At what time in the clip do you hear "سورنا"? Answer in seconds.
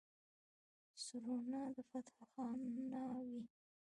1.05-1.63